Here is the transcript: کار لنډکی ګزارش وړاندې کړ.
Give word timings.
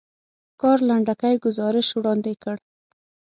کار 0.61 0.77
لنډکی 0.89 1.35
ګزارش 1.45 1.87
وړاندې 1.93 2.33
کړ. 2.43 2.57